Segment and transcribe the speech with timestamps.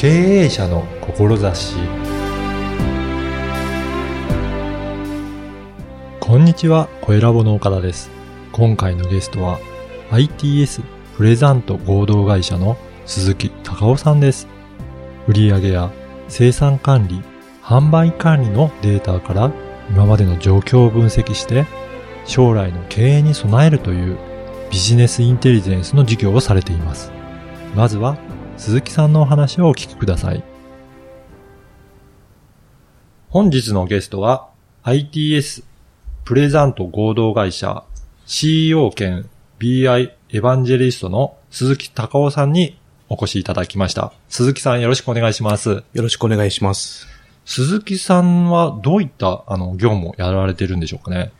[0.00, 0.08] 経
[0.44, 1.76] 営者の志
[6.18, 8.10] こんにちは、小ラボの岡田です。
[8.50, 9.60] 今回のゲストは
[10.10, 10.82] ITS
[11.18, 14.48] プレザント合同会社の鈴木隆夫さんです。
[15.28, 15.92] 売上や
[16.28, 17.22] 生産管理、
[17.62, 19.52] 販売管理のデータから
[19.90, 21.66] 今までの状況を分析して
[22.24, 24.16] 将来の経営に備えるという
[24.70, 27.12] ビジネスインテリジェンスの授業をされています。
[27.74, 28.16] まずは
[28.60, 30.44] 鈴木さんのお話をお聞きください。
[33.30, 34.50] 本日のゲストは
[34.84, 35.64] ITS
[36.26, 37.84] プレザント合同会社
[38.26, 44.12] CEO 兼 BI エヴァンジェリストの鈴木隆夫さんにお越しいただきました。
[44.28, 45.70] 鈴木さんよろしくお願いします。
[45.70, 47.06] よろしくお願いします。
[47.46, 51.32] 鈴木さんはどういったあの業務をやられてるんでしょうかね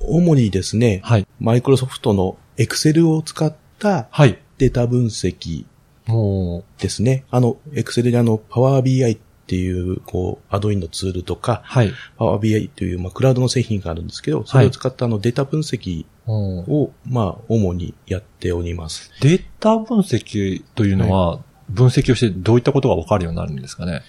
[0.00, 1.28] 主にですね、はい。
[1.38, 4.40] マイクロソフトの Excel を使ったはい。
[4.58, 5.64] データ分析
[6.06, 7.24] もですね。
[7.30, 11.92] あの、Excel であの、Power BI っていう、こう、アドインのツールとかう、、はい。
[12.18, 19.10] Power BI という、まあ、クラウドの製品があるんですけど、それを使ったあの、データ分析もうを、まあ、主にやっております。
[19.20, 24.02] データ分析というのは、分析をしてどういったことがわかるようになるんですかね？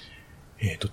[0.60, 0.90] えっ、と、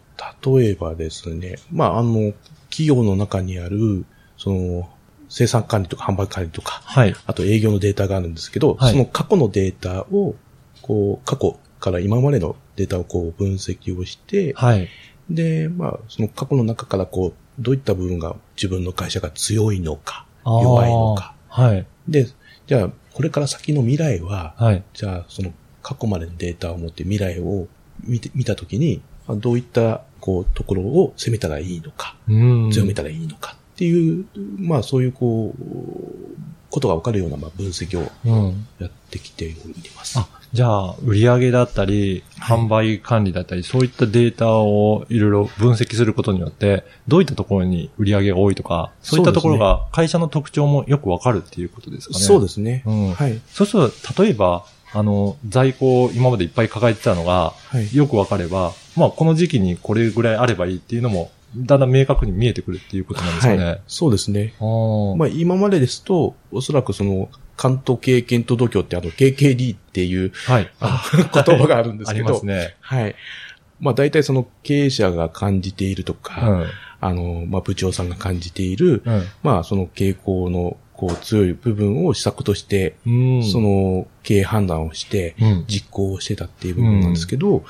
[0.58, 2.32] 例えばですね、まあ、あの、
[2.70, 4.06] 企業の中にある、
[4.38, 4.88] その、
[5.28, 7.14] 生産管理とか販売管理とか、はい。
[7.26, 10.36] あと営業のデータがあるんですけど、はいその過去のデータを、
[10.82, 14.88] こう、過去から今までのデータをこう分析をして、はい。
[15.30, 21.34] で、まあ、その過去の中からこう、どういった部分が自分の会社が強いのか、弱いのか。
[21.48, 21.86] はい。
[22.08, 22.26] で、
[22.66, 24.84] じゃあ、これから先の未来は、はい。
[24.94, 27.66] じゃあ、その過去までのデータを持って未来を
[28.04, 32.70] 見て、見たときに、まあどういった、こう、ところを攻めたらいいのか、うん。
[32.70, 34.26] 強めたらいいのかっていう、
[34.58, 35.62] まあ、そういう、こう、
[36.70, 38.66] ことがわかるような、まあ、分析をうん。
[38.78, 40.18] やってきております。
[40.18, 52.20] あ、じゃあ、売上だったり、はい販売管理だったり、そういったデータをいろいろ分析することによって、どういったところに売上が多いとか、そういったところが会社の特徴もよくわかるっていうことですかね。。
[52.20, 52.82] そうですすね。
[52.86, 53.12] うん。
[53.12, 53.40] はい。
[53.48, 57.94] そうすると、例えば、あの、在庫を今までいっぱい抱えてたのが、はい。
[57.94, 63.64] よくわかれば、まあ、この時期にこれぐらいあればいいっていうのも、だんだん明確に見えてくるっていうことなんですかね。
[63.64, 63.80] はい。
[63.86, 64.54] そうですね。
[64.60, 70.70] まあ、今までですと、おそらくその、関東経験と度胸ってあの、KKD っていうはい。
[70.80, 72.76] あの 言葉があるんですありけど、ますね。
[72.80, 73.14] はい。
[73.80, 76.66] まあ、大体その経営者が感じているとうか、ん。
[77.00, 79.22] あの、まあ、部長さんが感じている、うん。
[79.42, 83.42] まあ、その傾向の、こう、強い部分を施策として、うん。
[83.44, 85.64] その、経営判断をして、うん。
[85.66, 87.64] 実行をしてたっていう部分なんですけど、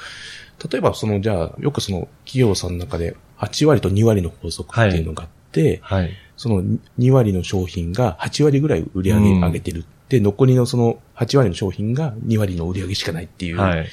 [0.70, 6.10] 例えばその、じゃあ、よくその、企業さんの中で8割と2割の法則っていうのがあって、はい。
[6.38, 6.62] その
[6.98, 9.84] 2割の商品が8割ぐらい売り上げ上げてる。
[10.08, 13.58] で、残りのその8割の商品が2割の売り上げしかないっていう。
[13.58, 13.88] はい。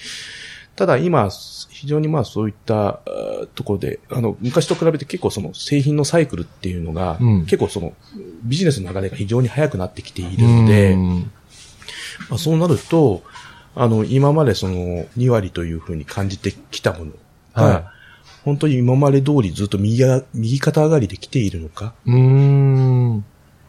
[0.76, 1.30] ただ今、
[1.70, 3.00] 非常にまあそういった
[3.56, 7.94] ところで、あの、昔と比べて結構その製品のサイクルっていうのが、うん結構その
[8.44, 11.32] ビジネスの流れが非常に早くなってきているので、うん
[12.30, 13.24] まあ、そうなると、
[13.76, 17.12] あの、今までその2割というふうに感じてきたもの
[17.54, 17.92] が、は
[18.46, 22.12] 本当に今まで通りずっと右が右肩上がりで来ているのか、い。
[22.12, 23.26] うーん。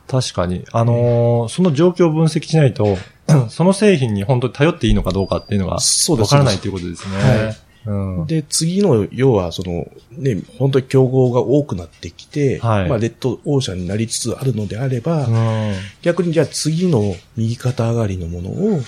[0.06, 0.64] 確かに。
[0.70, 2.96] あのーその状況を分析しないと、
[3.48, 7.16] その製品に本当に頼っていいのかどうかっていうのが、わからないということですね。
[7.16, 8.26] はいうん。
[8.26, 15.74] で、次の、要は、その、ね、本当に競合が多くなってきて、はいまあ、レッドオーシャンになりつつあるのであれば、うん。
[16.02, 18.82] 逆にじゃあ次の右肩上がりのものを、うん。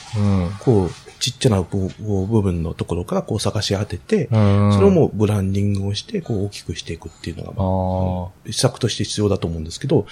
[0.59, 0.91] こう、
[1.21, 4.73] ちっちゃな部部分のところからこう探し当てて、うん。
[4.73, 10.07] それをもうブランディングをして、こう大きくしていくっていうのが、施策として必要だと思うんですけど、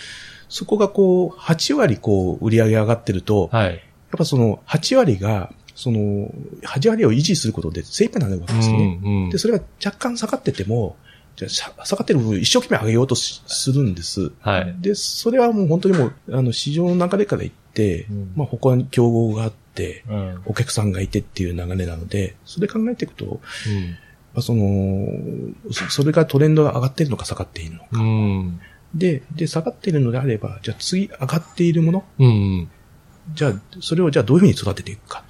[0.48, 3.80] そこがこう、8割こう、売り上げ上がってると、やっはい。
[4.16, 6.30] ぱその8割が、その、
[6.62, 9.00] 8割を維持することで精一杯になるわけですね。
[9.02, 10.96] うんうんで、それが若干下がってても、
[11.36, 14.32] じゃ下がってる部分を一生懸命上げようとしするんです。
[14.40, 14.74] はい。
[14.80, 17.65] で、それはもう本当にもう、あの、市場の流れから言って、
[18.10, 20.42] うんまあ他に競合があって、うん。
[20.46, 23.40] お客さんがいてっていう流れなので、それ考えていくと、うん
[24.36, 25.08] まあ、その、
[25.72, 27.88] そそれがトレンドが上がっているのか下がっているのか。
[27.92, 28.60] うん。
[28.94, 32.68] で、で、下がっているのであれば、じゃあ次上がっているもの、うん。
[33.34, 35.24] じゃあ、それをじゃあどういうふうに育てていくか。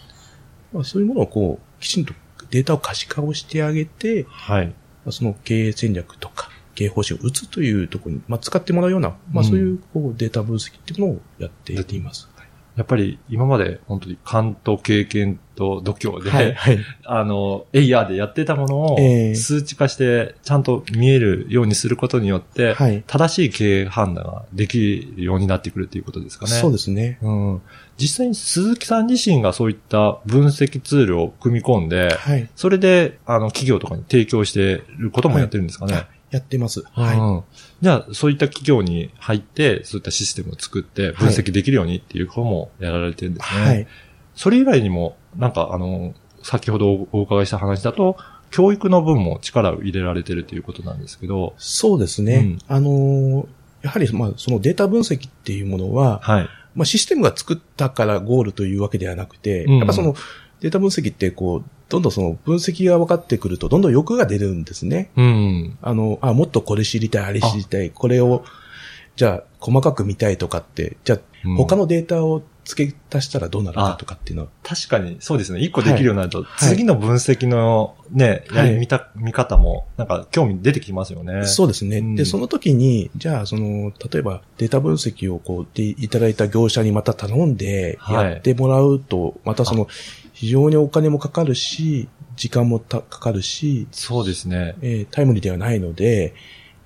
[0.73, 2.15] まあ、そういうものをこう、きちんと
[2.50, 4.67] データを可視化をしてあげて、はい。
[4.67, 4.75] ま
[5.11, 12.29] あその経営戦略とか、経営方針を打つというところに、まあ、使ってもらうような、まあ、うんそういうこうデータ分析っていうのをやっています。
[12.76, 16.78] やっぱり今まで本当に勘と経験と度胸で、はい、はい。
[17.05, 23.02] あの、エイヤーでやってたものをええ数値化してちゃんと見えるようにすることによって、はい。
[23.06, 26.52] 正しい経営判断ができるようになってくるっていうことですかね。
[26.52, 27.19] そうですね。
[27.23, 27.62] うん。
[27.96, 32.46] 実際に鈴木さん自身がそういった分析ツールを組み込んで、はい。
[32.55, 35.94] それで、あの、企業とかに提供してることもやってるんですかね。
[35.94, 36.82] あやってます。
[36.93, 37.02] は。
[37.02, 37.44] はい
[37.82, 43.56] じゃあ、そういった企業に入って、そういったシステムを作って、分析できるようにっていうこともやられてるんですい。
[43.58, 43.64] ね。
[43.64, 43.87] はい。
[44.34, 48.17] それ以外にも、なんか、あの、先ほどお伺いした話だと、
[48.50, 52.56] 教育の分も力を入れられてるということなんですけど、そうですね。
[52.69, 53.46] あのー
[53.82, 56.49] やはり、まあ、そのデータ分析っていうものは、はい。
[56.75, 60.14] まあ、システムが作ったからゴールというわけではなくて、うんやっぱその
[60.61, 65.11] データ分析ってこう、どんどんその分析が分かってくると、どんどん欲が出るんですね。
[65.17, 65.79] うん。
[65.82, 68.44] あの、あ、もっとこれ知りたい、あれ知りたい、これを、
[69.17, 75.61] じゃあ、細かく見たいとかって、じゃあ、うん他のデータを付け足したらどうなるかとかっていうのは、確かに、そうですね。
[75.61, 81.47] 一個できるようになると、はい次の分析のね、やはいり見た、見方も、なんか興味出てきますよね。
[81.47, 81.99] そうですね。
[81.99, 89.87] うんで、その時に、じゃあ、その、例えばデータ分析をこう、でいただいた業者にまた頼んで、はいやってもらうと、またその、
[90.33, 94.75] 非常にお金もかかるし、時間もたかかるし、そうですね。
[94.83, 96.35] えータイムリーではないので、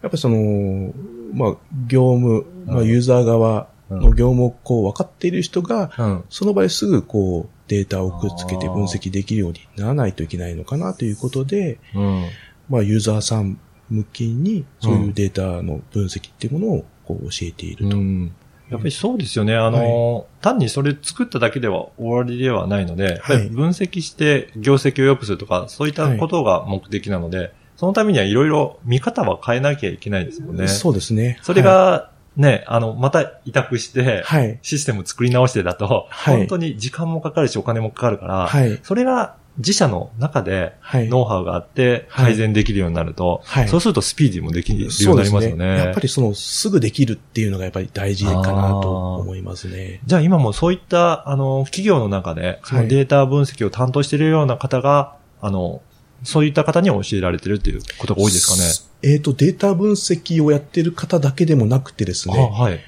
[0.02, 0.92] やっぱりその、
[1.32, 1.56] まあ、
[1.86, 6.24] 業務、まあ、ユーザー側の業務をこう、分かっている人が、うん。
[6.30, 12.24] その場ですぐこう、データをくっつけて分析できるようにならないといけないのかなということで、うん。
[12.68, 13.58] まあ、ユーザーさん
[13.88, 17.96] 向けに、そういうデータの分析っていうものをこう教えていると。
[17.96, 18.32] うん。
[18.70, 19.56] やっぱりそうですよね。
[19.56, 30.68] あの、単にそれ作っただけでは終わりではないので、やっぱり分析して業績を良くするとか、そういったことが目的なので、そのためにはいろいろ見方は変えなきゃいけないですもんね。
[30.68, 31.38] そうですね。
[31.42, 34.58] それが、ね、あの、また委託して、はい、はい。
[34.62, 38.78] システム作り直してだと、はい本当に時間もかかるしお金もかかるから、はい。
[38.82, 41.08] それが自社の中ではい。
[41.08, 45.76] ノウハウがあって改善できるようになると、はいそうするとスピーディーもできるようになりますよね。
[45.76, 50.00] やっぱりその、すぐできるっていうのがやっぱり大事かなと思いますね。
[50.06, 55.82] じゃあ今もそういった、あの、企業の中で、そのデータ分析を担当しているような方が、あの、
[56.22, 59.14] そういった方に教えられてるっていうことが多いですかね。
[59.14, 62.80] えっ、と、データ分析をやってる方だけでもなくてですあね、はい。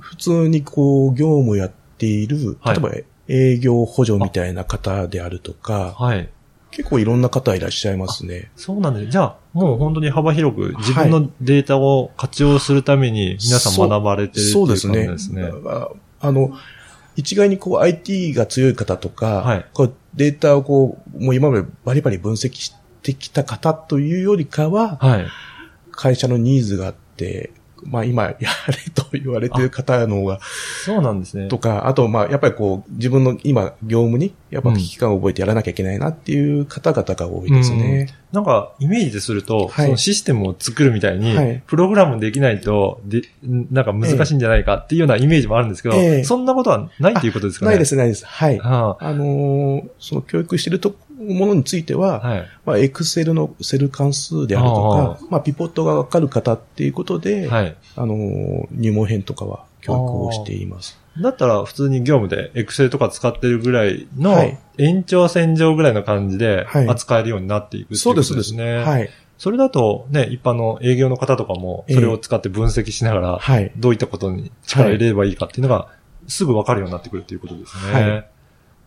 [0.00, 2.90] 普通にこう、業務やっている、はい例えば
[3.28, 6.28] 営業補助みたいな方であるとか、はい。
[6.70, 8.50] 結構いろんな方いらっしゃいますね。
[8.56, 9.10] そうなんです。
[9.10, 15.06] じゃあ、もう本当に幅広く自分のデータを活用するために皆さん学ばれてるっていうそう感じですね。
[15.06, 15.50] ですね。
[15.66, 15.90] あ
[16.20, 16.52] あの、
[17.16, 25.26] 一概にこう IT が強い方とか、はいこうデータをこう、もう今までバリバリ分析してきた方というよりかは、はい。
[25.90, 27.52] 会社のニーズがあって、
[27.84, 28.46] まあ今やれ
[28.94, 30.40] と言われてる方の方が、
[30.84, 31.48] そうなんですね。
[31.48, 38.08] とか、あとまあやっぱりこう自分の今業務にやっぱ危機感を覚えてやらなきゃいけないなっていう方々が多いですね。
[38.32, 47.72] なんか、イメージすると、はいそのシステムを作るみたいに、はいプログラムできないと、で、なんか難しいんじゃないかっていうようなイメージもあるんですけど、ええそんなことはないっていうことですかね？
[47.72, 48.24] ないです、ないです。
[48.24, 48.58] はい。
[48.58, 52.48] はあのーその教育してるとものについては、あはい。
[52.64, 57.76] まあ、エクセルのセル関数であるとか、まあ、ピポットがわかる方っていうことで、はい。
[57.96, 60.98] あのー入門編とかは教育をしています。
[61.20, 68.78] だったら普通に業務で Excel とか使ってるぐらいのはい延長線上ぐらいの感じではい扱えるようになっていくっていうそうです、ことですね。
[68.78, 69.10] はい。
[69.36, 73.72] それだとね、一般の営業の方とかもそれを使って分析しながら、はい。
[73.76, 75.88] どういったことに力を入れればいいかっていうのが
[76.28, 77.92] すぐわかるようになってくるっていうことですね。
[77.92, 78.26] はい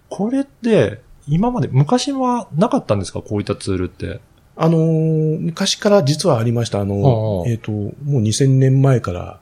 [0.07, 3.21] これって、今まで、昔はなかったんですか？
[3.21, 4.19] こういったツールって。
[4.57, 6.79] あのー昔から実はありました。
[6.79, 9.39] あのえっ、と、もう2000年前から、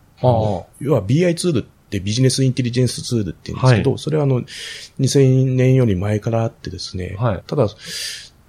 [0.80, 4.42] 要は BI ツールってビジネスインテリジェンスツールって言うんですけど、それはあの、
[5.00, 7.44] 2000年より前からあってですね、はい。
[7.46, 7.68] ただ、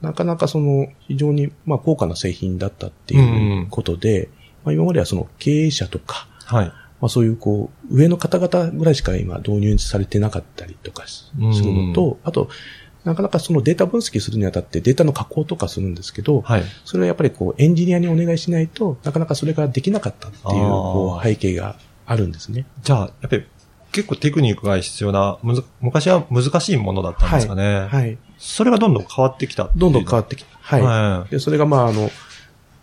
[0.01, 4.29] なかなかその、非常に、まあ、高価な製品だったっていうことで、
[4.65, 6.67] まあ、今まではその、経営者とか、はい。
[6.67, 6.75] ま
[7.07, 12.49] あ、そういうこう、上の方々ぐらいしか今導入されてなかったりとかするのと、あと、
[13.05, 16.65] なかなかそのデータ分析するにあたってデータの加工とかするんですけど、はい。
[16.85, 22.67] それはやっぱりこう、エンジニアにお願いしないとなかなかそれができなかったっていう、こう、背景があるんですね。
[22.83, 23.45] じゃあ、やっぱり
[23.93, 27.87] 結構テクニックが必要な、むず昔は難しいものだったんですかね。
[27.91, 28.19] はい。
[28.39, 30.83] それがどんどん変わってきたどんどん変わっってきて、はい。
[30.83, 32.11] はで、それがまあ、あの、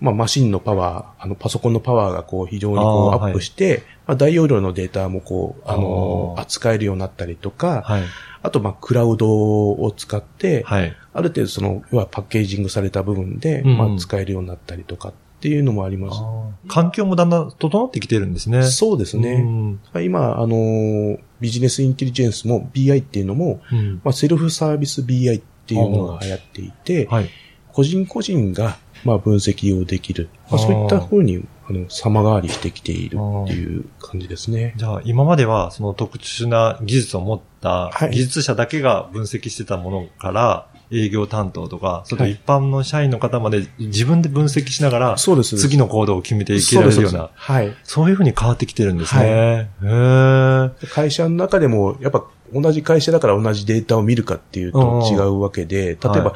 [0.02, 8.04] まあ、マシンのパワー、あの、パソコンのパワーがこう、非常にこう、アップして、まあ、大容量のデータもこう、あの、扱えるようになったりとか、はい。
[8.42, 10.98] あと、まあ、クラウドを使って、はい。
[11.14, 16.20] ある程度その、要はパッケージングされた部分で、まあ、使えるようになったりとかっていうのもあります。
[16.68, 18.64] 環境もだんだん整ってきてるんですね。
[18.64, 19.38] そうですうね。
[19.38, 24.02] ん今、あの、ビジネスインテリジェンスも BI っていうのも、うん。
[24.04, 27.30] まあ、セルフサービス BI っていうものが流行っていて、はい。
[27.74, 30.30] 個人個人が、まあ、分析をできる。
[30.50, 34.74] まあ、そういった風に、あの、様変わりしてきているっていう感じですね。
[34.78, 45.58] じゃあ、今までは、その特殊な技術を持ったはい技術者だけが分析してたものから、営業担当とか、それとはい一般の社員の方まで自分で分析しながら、そうです。
[45.58, 47.74] 次の行動を決めていけるような、はい。
[47.84, 49.22] そういうふうに変わってきてるんですね。
[49.24, 56.34] へー会社の中でも、やっぱ同じ会社だから同じデータを見るかっていうと違うわけで、例えば、はい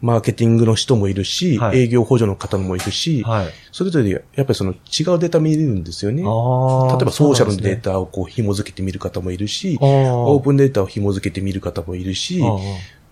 [0.00, 3.46] マーケティングの人もいるし、はい営業補助の方もいるし、はい。
[3.72, 4.78] それぞれやっぱりその違う
[5.18, 6.22] データ見れるんですよね。
[6.24, 12.56] あ例えばソーシャルのデータタをこう紐付けて見る方もいるし、オオープンデータを紐付けて見る方もいるし、あ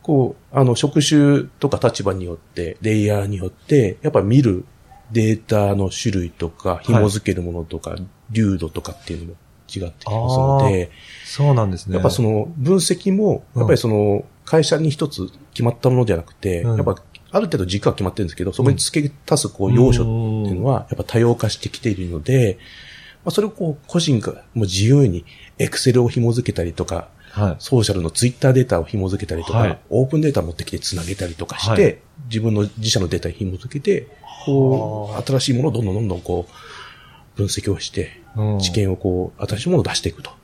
[0.02, 4.64] こう、あの、職種とか立場によって、レイヤーによって、やっぱ見る
[5.12, 7.94] データの種類とか、紐付けるものとか、
[8.30, 9.32] 流度とかっていうのも
[9.68, 10.90] 違ってきますので、
[11.26, 11.96] そうなんですね。
[11.96, 16.76] やっぱその分析も、やっぱりその会社に一つ決まったものじゃなくて、うん。
[16.76, 16.96] やっぱ
[17.30, 22.58] ある程度軸は決まってるんですけど、そこに付け足すこう要素っていうのは、やっぱ多様化してきているので、
[23.24, 25.26] まあ、それをこう個人がもう自由に
[25.58, 27.56] エクセルを紐付けたりとか、はい。
[27.58, 29.78] ソーシャルのツイッターデータを紐付けたりとか、はい。
[29.90, 31.98] オープンデータ持ってきて繋げたりとかして、はい。
[32.28, 34.08] 自分の自社のデータに紐付けて、
[34.46, 38.58] こはう、新しいものをどんどんどんどんこう、分析をして、うん。
[38.58, 40.37] 知見をこう、新しいものを出していくと。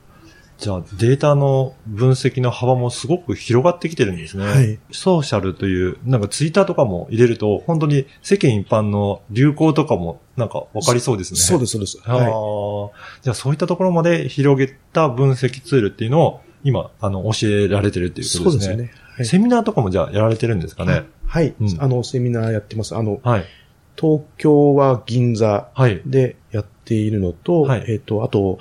[0.57, 4.45] じゃあ、データの分析の幅もすごく広がってきてるんですね。
[4.45, 11.39] はいソーシャルという、なんかツイッターとかも入れると、本当に世間一般の流行とかもなんかわかりそうですね。。
[11.39, 12.01] そうですす、そうです。
[12.05, 12.27] あはい。
[12.27, 12.89] ー
[13.23, 18.73] じゃあそういったところまで広げた分析ツールっていうのを今、あの、教えられてるっていうことですね。
[18.73, 18.83] そうですよね。
[18.83, 21.05] はいセミナーとかもじゃあやられてるんですかね？
[21.25, 22.97] はい、うんあの、セミナーやってます。
[22.97, 23.45] あの、はい。
[23.97, 26.01] 東京は銀座はい。
[26.05, 28.59] でやっているのと、はいえっ、と、あと、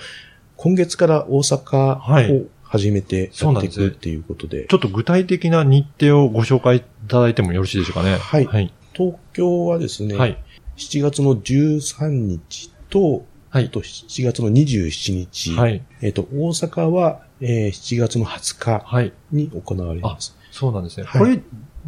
[0.64, 8.16] 今月から大阪を始めてやっていくっていうことで、ちょっと具体的な日程をご紹介いただいてもよろしいでしょうかね。
[8.16, 8.72] はいはい。
[8.94, 10.38] 東京はですね、はい。
[10.78, 15.82] 7月の13日と、はいあと7月の27日、はい。
[16.00, 19.12] えっ、と、大阪は、えー7月の20日はい。
[19.32, 20.34] に行われます。
[20.50, 21.04] そうなんですね。
[21.04, 21.42] はいこれ、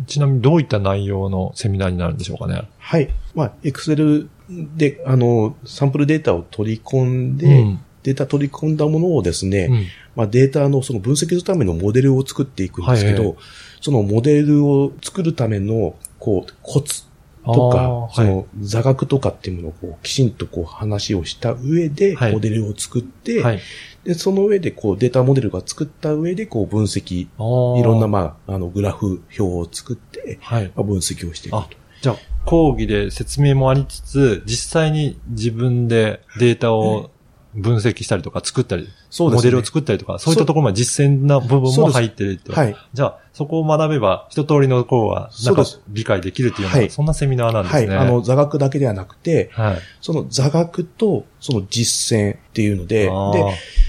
[0.06, 2.68] ちなみにどういった内容のセミナーになるんでしょうかね。
[2.76, 3.08] はい。
[3.34, 13.36] まあ、エクセルで、あの、サンプルデータを取り込んで、うんデータ取り込んだものをですね、うんまあ、データのその分析するためのモデルを作っていくんですけど、はいはい
[13.80, 17.04] そのモデルを作るための、こう、コツ
[17.44, 23.60] とか、その座学とかっていうものをこうきちんとこう話をした上で、はいモデルを作って、はい。
[24.02, 30.64] で、その上でこうデータモデルが作った上でこう分析、いいろんなまあ、あのグラフ表を作って、はい。
[30.74, 37.10] まあ、分析をしていくあと。、じゃあ、講義で説明もありつつ、実際に自分でデータを
[37.56, 42.40] 分析したりとか作ったり、そうですねモデルを作ったりとか、そういったところまで実践な部分も入ってる。
[42.48, 42.76] はい。
[42.92, 47.84] じゃあ、そこを学べば、一通りのこうは、なんか理解できるっていうような、はいそんなセミナーなんではい。
[47.84, 47.96] すね。
[47.96, 49.78] あの、座学だけではなくて、はい。
[50.00, 53.10] その座学とその実践っていうので、で、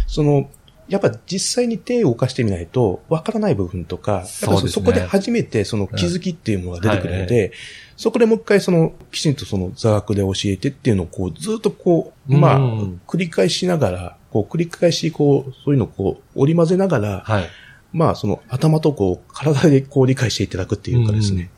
[0.07, 0.49] その、
[0.87, 7.51] やっぱ実際に手を動かしてみないと、わからない部分とか、やっぱそこで初めてその気づきっていうものが出てくるので、
[7.97, 17.49] そこでもう一回その、きちんとその座学で教えてっていうのをこう、ずっとこう、まあうん、繰り返しながら、こう、繰り返しこう、そういうのをこう、織り交ぜながら、はい。
[17.91, 21.49] まあ、その頭とこう、体でこう理解していただくっていうかですね、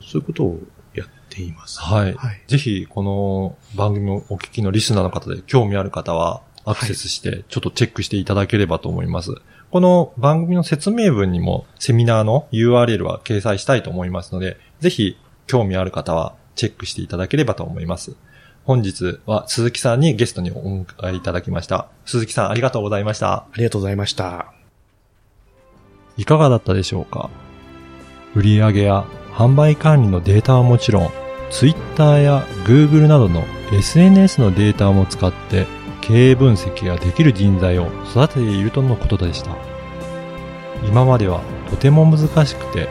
[0.00, 0.58] そういうことを
[0.94, 1.80] やっています。
[1.80, 2.14] はい。
[2.14, 9.34] はいぜひ、この番組をお聞きのリスナーの方で興味ある方は、アクセスして、ちょっとチェックしていただければと思います。
[9.70, 18.16] この番組の説明文にも、セミナーの URL は掲載したいと思いますので、ぜひ、興味ある方は、チェックしていただければと思います。
[18.64, 21.88] 本日は鈴木さんにゲストにお迎えいただきました。
[22.04, 23.32] 鈴木さんありがとうございました。
[23.32, 24.52] ありがとうございました。
[26.18, 27.30] いかがだったでしょうか？
[28.34, 31.10] 売上や販売管理のデータはもちろん、
[31.50, 35.66] Twitter や Google などの SNS のデータも使って
[36.10, 39.56] 経営分析ができる人材を育てているとのことでした。
[40.84, 41.40] 今までは
[41.70, 42.88] とても難しくて、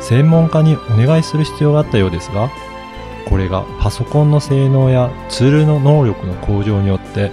[0.00, 2.50] 専門家にお願いする必要があったようですが、
[3.28, 7.30] これがパソコンの性能やツールの能力の向上によって、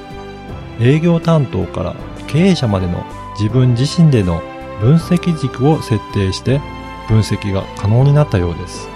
[0.79, 1.95] 営業担当から
[2.27, 3.03] 経営者までの
[3.39, 4.39] 自分自身での
[4.81, 6.61] 分析軸を設定して
[7.07, 8.87] 分析が可能になったようです。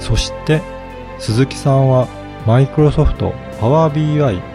[0.00, 0.60] そして
[1.20, 2.08] 鈴木さんは
[2.48, 4.51] マイクロソフト Power BI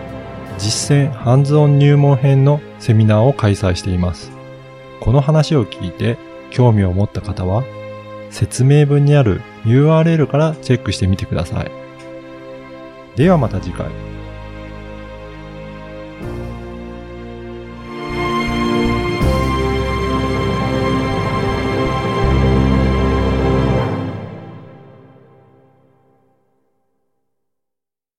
[0.57, 4.31] 実践ハンズオン入門編のセミナーを開催しています。
[4.99, 6.17] この話を聞いて
[6.49, 7.63] 興味を持った方は
[8.31, 11.71] 説明文にある URL からチェックしてみてください。
[13.15, 14.16] ではまた次回。